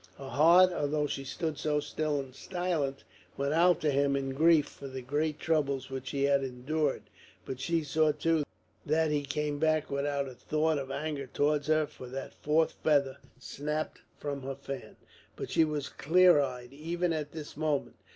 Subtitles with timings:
[0.17, 3.03] Her heart, although she stood so still and silent,
[3.37, 7.03] went out to him in grief for the great troubles which he had endured;
[7.45, 8.41] but she saw, too,
[8.83, 13.17] that he came back without a thought of anger towards her for that fourth feather
[13.37, 14.95] snapped from her fan.
[15.35, 17.95] But she was clear eyed even at this moment.